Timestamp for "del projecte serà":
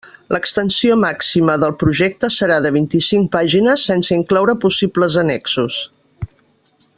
1.63-2.57